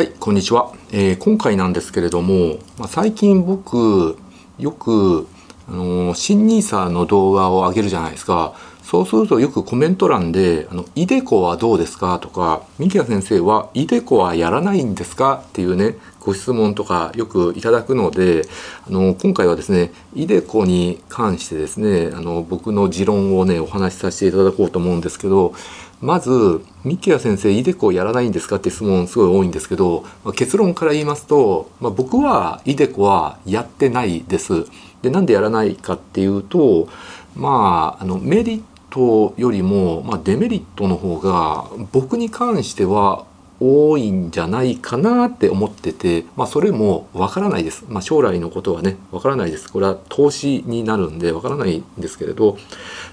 [0.00, 0.72] はい、こんにちは。
[0.92, 4.16] えー今回なんですけれども、まあ、最近僕、
[4.58, 5.28] よく、
[5.68, 8.54] あのー新ニーサの動画を上げるじゃないですか。
[8.82, 15.44] そうするとよくコメント欄で、あの、イデコはどうですかとか、ミキヤ先生はイデコはやらないんですか？
[15.46, 18.48] っていうね、ご質問とかよくいただくので、
[18.88, 25.54] あの、今回はですね、イデコに関してですね、あの、僕の持論をね、お話しさせていただこうと思うんですけど、
[26.00, 28.56] まず、ミキヤ先生、イデコやらないんですか？
[28.56, 34.64] って質問すごい多いんですけど、まあ結論から言いますと、まあ、僕はイデコはやってないです。
[35.02, 36.88] で、なんでやらないかっていうと、
[37.36, 43.24] まあ、あの、メリットよりも、まあ、デメリットの方が、僕に関しては
[43.60, 47.84] 多いんじゃないかなって思ってて、まあ、それもわからないです。
[47.88, 49.70] まあ、将来のことはね、わからないです。
[49.70, 52.56] これは投資になるんでわからないんですけれど、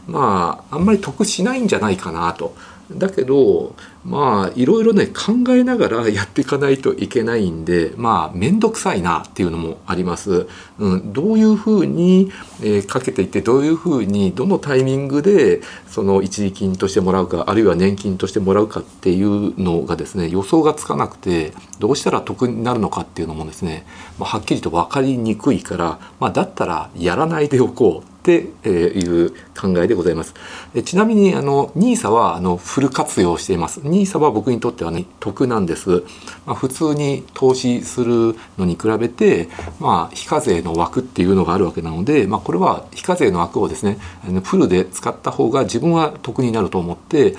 [0.08, 2.56] まあ、あんまり得しないんじゃないかなと。
[2.92, 10.48] だけど、まあ、いろいろね、考えながらやっていかないといけないんで、まあ、めんどくさいなっていうのもあります。
[10.80, 23.86] うん、どういうふうに、えーかけていって、どういうふうに、どのタイミングで、その一時金としてもらうか、あるいは年金としてもらうかっていうのがですね、予想がつかなくて、どうしたら得になるのかっていうのもですね、
[24.18, 28.17] まあ、はっきりと分かりにくいから、まあ、だったらやらないでおこう。
[28.28, 30.34] ってえいう考えでございます。
[30.76, 33.80] えちなみにあの NISA はあのフル活用しています。
[33.80, 36.04] NISA は僕にとってはね得なんです。
[36.46, 39.48] まあ、普通に投資するのに比べて
[39.80, 47.36] まあ非課税の枠っていうのがあるわけなので、まあこれは非課税の枠をですねあのフルで使った方が自分は得になると思って。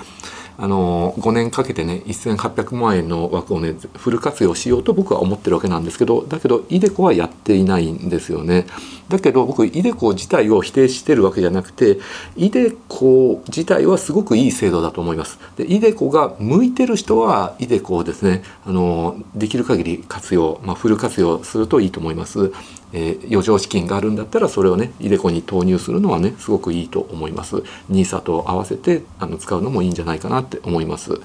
[0.61, 8.65] あの5年かけてね1800万円の枠をねフル活用しようと僕は思ってるわけなんですけどだけどイデコはやっていないんですよね。
[9.07, 11.99] だけど僕イデコ自体を否定してるわけじゃなくて
[12.35, 15.39] イデコ自体はすごくいい制度だと思います。
[15.55, 22.51] でイデコが向いてる人はイデコをですねあのできる限り活用、まあ、フル活用するといいと思います。
[22.93, 27.57] えー余剰資金があるんだったらそれをねイデコに投入するのはねすごくいいと思います。
[27.89, 31.21] NISA と合わせてあの使うのもいいんじゃないかなって思います。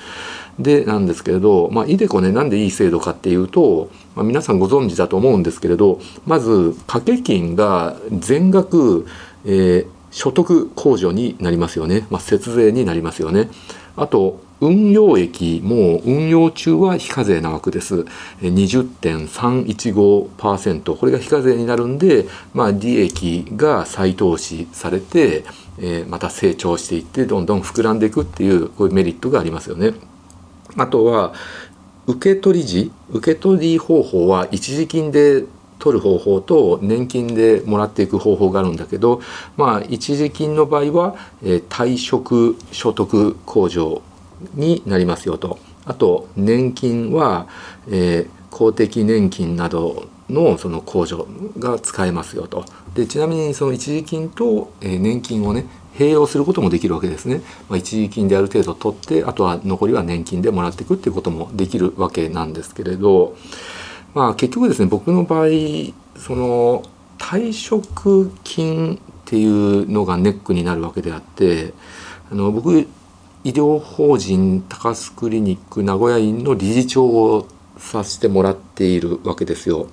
[0.59, 9.07] でなんですけれど、まあ、イデコねなんでいい制度かっていうと、まあ、皆さんご存知だと思うんですけれどまず掛け金が全額、
[9.45, 13.51] えー所得控除になりますよね、まあ、節税になりますよね。
[13.97, 18.07] あと運用益も運用中は非課税な枠です。
[18.41, 25.45] 20.315%これが非課税になるんで、まあ、利益が再投資されて、
[25.79, 29.95] えーまた成長していってどんどん膨らんでいくっていうこういうメリットがありますよね。
[30.77, 31.35] あとは
[32.07, 35.45] 受取時受取方法は一時金で
[35.79, 39.21] 取る方法と年金でもらっていく方法があるんだけど
[39.57, 44.03] まあ一時金の場合は、えー退職所得控除
[44.55, 45.59] になりますよと。
[45.85, 47.47] あと年金は、
[47.89, 51.27] えー公的年金などのその控除
[51.59, 52.65] が使えますよと。
[52.95, 55.67] でちなみにその一時金と、えー年金をね
[55.99, 63.37] 併用することもできるわけですね、まあ、一時金である程度取ってあとは残りは年金でもらっていくっていうこともできるわけなんですけれど
[64.13, 65.49] まあ結局ですね僕の場合
[66.17, 66.83] その
[67.19, 71.73] 退職金っていうのがネックになるわけであって
[72.31, 72.87] あの僕
[73.45, 77.47] 医療法人高須クリニック名古屋院の理事長を
[77.77, 79.89] させてもらっているわけですよ。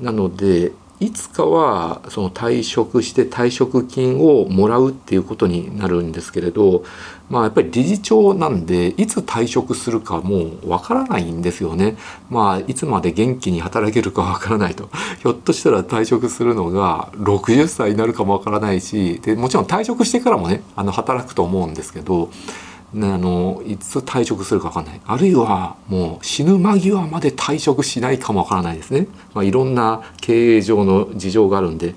[0.00, 0.70] なので
[1.00, 6.84] いつかはその退職して退職金をもらうっていうことになるんですけれど
[7.28, 11.96] まあやっぱり理事長なんでいつ退職するかもうわからないんですよね。
[12.30, 14.88] まあいつまで元気に働けるかわからないと。
[15.20, 22.30] ひょっとしたら退職するのが60歳になるかもわからないしでもちろん退職してからもねあの働くと思うんですけど
[22.92, 31.94] ね、あのいつ退職するか分かんないあるいはもう死ぬ間際まで退職しないかも分からないですね、まあ、いろんな経営上の事情があるんで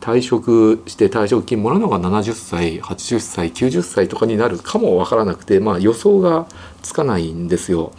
[0.00, 6.46] 退職して退職金もらうのが70歳80歳90歳とかになるかも分からなくて、まあ、予想が
[6.82, 7.92] つかないんですよ。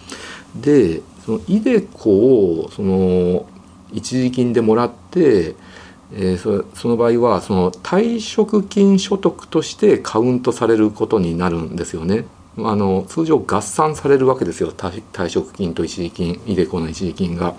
[0.55, 2.11] でそのイデコ
[2.61, 3.47] をその
[3.91, 5.55] 一時金でもらって
[6.15, 12.25] えーその場合はその退職金所得としてカウントされることになるんですよね。
[12.57, 17.53] あの通常合算されるわけですよ退職金と一時金イデコの一時金が。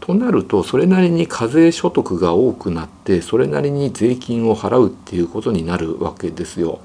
[0.00, 6.80] となるとそれなりに課税所得が多くなってそれなりに税金を払うっていうことになるわけですよ。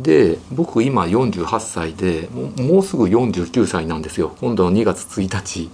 [0.00, 5.70] で僕今48歳でもうすぐ49歳なんですよ今度の2月1日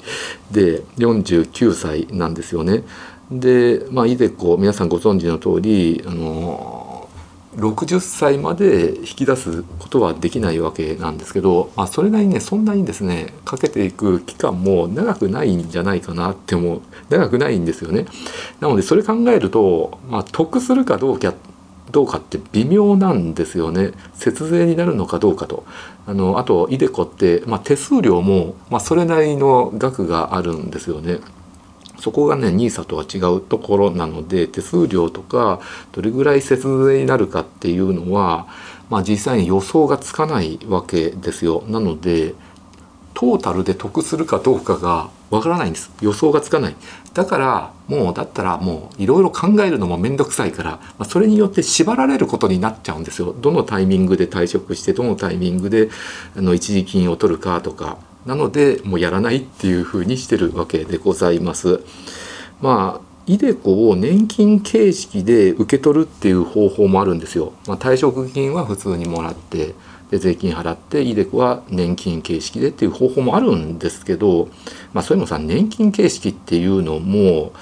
[0.51, 2.83] で49歳なんですよね。
[3.31, 7.09] でまあイデコ皆さんご存知の通りあの
[7.57, 18.07] 60歳まで引き出すことはできないわけなんですけど、まあ、それなりにねそんなにですねかけていく期間も長くないんじゃないかなって思う長くないんですよね。
[18.61, 21.35] なのでそれ考えると、まあ、得するかどうか
[21.91, 25.65] どうかって微妙なんですよね節税になるのかどうかと
[26.07, 31.19] あのあと iDeCo って、まあ、手数料も、まあ、それなりの額があるんですよね。
[32.01, 35.61] そこがね NISA とは違うところなので手数料とか
[35.93, 38.49] どれぐらい節税になるかっていうのは、
[38.89, 41.63] まあ、実際に予想がつかないわけですよ。
[41.69, 42.35] なので
[43.15, 45.91] トータルで得するかどうかがわからないんです。
[46.01, 46.77] 予想がつかない。
[47.13, 53.35] だからもうだったらもういろいろ考えるのも面倒くさいから、まあ、それによって縛られることになっちゃうんですよ。
[53.39, 55.91] どのタイミングで退職してどのタイミングで
[56.37, 57.99] あの一時金を取るかとか。
[58.27, 61.81] なのでもうやらないっていうふうにしてるわけでございます。
[62.61, 67.53] まあイデコを年金形式で受け取るっていう方法もあるんですよ。
[67.67, 69.75] まあ、退職金は普通にもらって
[70.11, 74.49] で税金払ってイデコは年金形式でっていう方法もあるんですけど、
[74.93, 77.53] まあ、それもさ年金形式っていうのも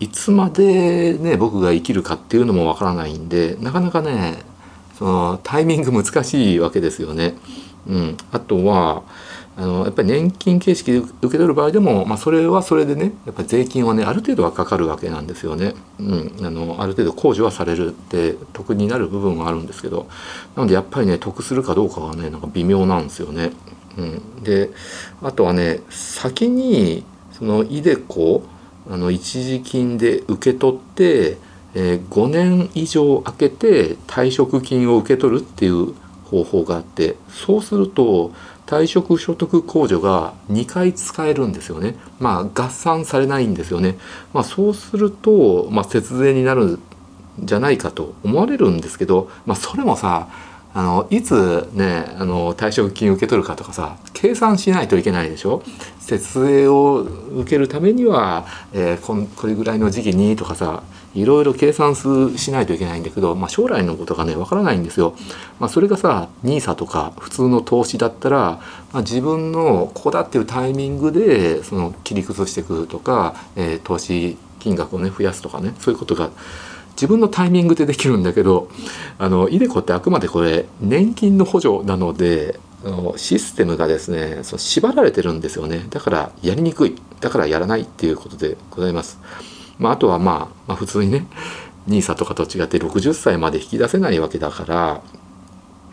[0.00, 4.38] いつまでね僕が生きるかっていうのもわからないんでなかなかね
[4.98, 7.34] そのタイミング難しいわけですよね。
[7.86, 9.02] うん、あとは
[9.58, 20.06] あのやっぱり年金形式で受け取る場合でも、まあ、それはそれでねやっぱ税金はねある程度はかかるわけなんですよね、うん、あのある程度控除はされるって得になる部分はあるんですけど。
[20.54, 23.50] なのでやっぱりね得するかどうかはねなんか微妙なんですよね。
[23.96, 24.70] うん、で
[25.22, 28.44] あとはね先にそのイデコ
[28.88, 31.36] あの一時金で受け取って
[31.74, 35.94] えー、5年以上空けて退職金を受け取るっていう
[36.30, 38.32] 方法があってそうすると
[38.66, 41.96] 退職所得控除が2回使えるんですよね。
[42.20, 43.96] まあ合算されないんですよね。
[44.34, 46.82] まあそうすると、まあ、節税になるん
[47.40, 50.28] じゃないかと思われるんですけど、まあそれもさ、
[50.78, 55.60] あのいつねあの退職金受け取るかとかさ計算しないといけないでしょ？
[55.98, 60.84] 節税を受けるためには、えー、ここれぐらいの時期にとかさ
[61.16, 65.16] いろいろ計算しないといけないんだけど、まあ、将来のことがねわからないんですよ。
[65.58, 68.60] まあ、それがさ NISA とか普通の投資だったら、ま
[68.92, 76.30] あ、自分のここだっていうタイミングでその切り崩していくとか、えー、投資金額をね増やすとかねそういうことが
[76.98, 78.68] 自分のタイミングでできるんだけど
[79.18, 82.58] あのイデコってあくまでこれ年金の補助なので
[83.16, 89.18] システムがですねその縛られてるんですよねだからやりにくいだからやらないっていうことでございます。
[89.78, 91.26] まあ、あとは、まあ、まあ普通にね
[91.88, 95.02] NISA とかと違って60歳まで引き出せないわけだから、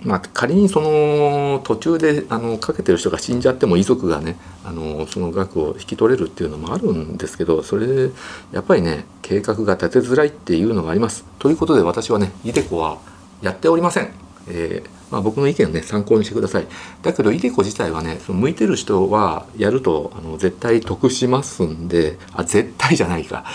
[0.05, 8.11] まあ、仮にその途中であのかけてる人が死んじゃっても遺族がねあのその額を引き取れるっていうのもあるんですけどそれで
[8.51, 11.25] やっぱりね計画が立てづらいっていうのがあります。
[11.39, 12.99] ということで私はね iDeCo は
[13.41, 14.13] やっておりません。
[14.47, 16.67] えーまあ、僕の意見をね参考にしてください。
[17.01, 23.45] だけど iDeCo 自体はねその向いてる人はやるとあの絶対得しますんであ絶対じゃないか。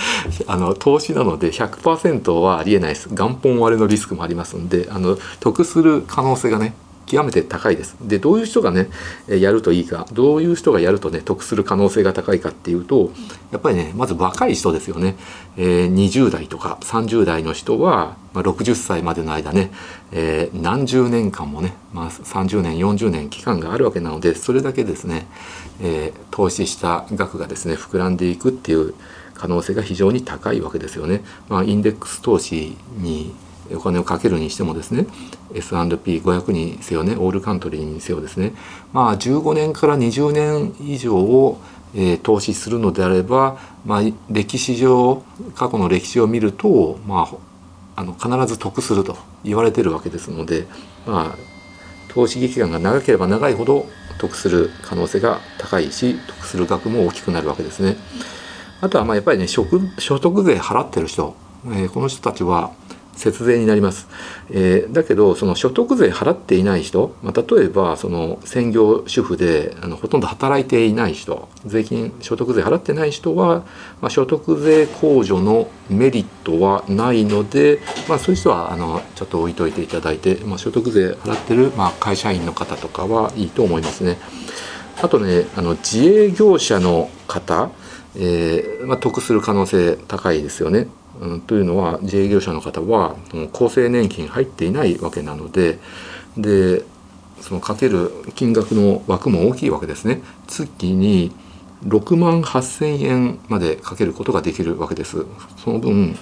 [0.47, 3.11] あの投資なので100%はありえないです。
[3.11, 6.73] 元本割れのリスクもありますんであの得する可能性がね
[7.11, 7.97] 極めて高いです。
[8.01, 8.89] でどういう人がね
[9.27, 13.11] やるといいかどういう人がやるとね得する可能性が高いかっていうと
[13.51, 15.17] やっぱりねまず若い人ですよね、
[15.57, 19.73] えー、20代とか30代の人は、まあ、60歳までの間ね、
[20.13, 25.27] えー、何十年間もね、まあ、30年40年期間があるわけなのでそれだけですね、
[25.81, 28.95] えー、投資した額がですね膨らんでいくっていう
[29.35, 31.23] 可能性が非常に高いわけですよね。
[31.49, 33.35] まあ、インデックス投資に
[33.75, 35.07] お金をかけるにしてもですね
[35.55, 38.53] S&P500 にせよねオールカントリーにせよですね
[38.93, 41.61] まあ15年から20年以上を、
[41.95, 44.01] えー、投資するのであれば、まあ、
[44.31, 45.23] 歴史上
[45.55, 47.29] 過去の歴史を見ると、ま
[47.97, 50.67] あ、あの必ず得すると言われてるわけですので、
[51.07, 51.39] まあ、
[52.09, 53.87] 投資期間が長ければ長いほど
[54.19, 57.97] 得する可能性が高いし得する額も大きくなるわけですね。
[58.83, 61.35] あとはまあやっぱりね所得税払ってる人、
[61.67, 62.73] えー、この人たちは
[63.21, 64.09] 節税になります、
[64.51, 73.65] えー、だけどその所得税払っていない人、まあ、例えばその専業主婦であのほとんど働いていない人税金所得税払ってない人は、
[74.01, 84.19] まあ、所得税控除のメリットはないので、まあ、そういう人はあのちょっと置いといていただいて、まあ、所得税払ってる、まあ、会社員の方とかはいいと思いますね。
[85.03, 87.71] あとねあの自営業者の方、
[88.17, 90.89] えーまあ、得する可能性高いですよね。
[91.21, 93.15] うん、というのは自営業者の方は
[93.53, 95.79] 厚生年金入っていないわけなので
[96.37, 96.85] で
[97.41, 100.23] そのかける金額の枠も大きいわけですね。
[100.47, 101.33] 月に
[101.87, 105.25] 6万8千円までかけることができるわけです。
[105.57, 106.17] その分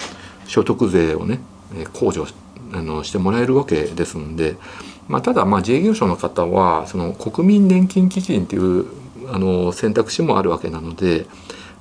[0.46, 1.40] 所得税をね
[1.92, 2.26] 控除
[2.72, 4.56] あのしてもらえるわけですので、
[5.08, 8.86] まあ、ただまあ自営業者の方はその国民年金基金っていう
[9.32, 11.26] あの選択肢もあるわけなので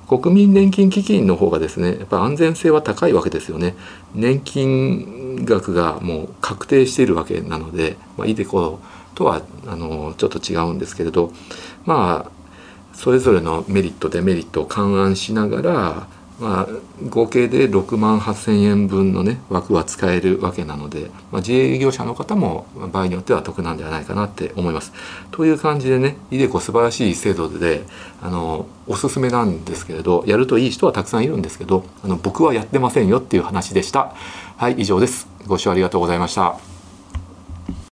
[0.08, 3.76] 国民年金基金の方がですねやっぱ安全性は高いわけですよね。
[4.14, 8.80] 年金額がもう確定しているわけなので、まあ、イデコ
[9.14, 11.32] とはあのちょっと違うんですけれど
[11.84, 12.38] まあ
[12.94, 16.06] それぞれのメリットデメリットを勘案しながら
[16.38, 16.68] まあ、
[17.08, 24.92] 合計で6万8,000円分のね枠は使えるわけなので、まあ、自営業者の方も場合によっては得なんではないかなって思います。
[25.32, 27.82] という感じでねイデコ素晴らしい制度で
[28.22, 34.14] あのおすすめなんですけれどやるといい人はたくさんいるんですけどあの僕はやってませんよっていう話でした。
[34.56, 35.28] はい以上です。
[35.46, 36.77] ご視聴ありがとうございました。